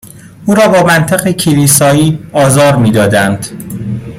[0.45, 3.45] او را با منطق کلیسایی آزار می دادند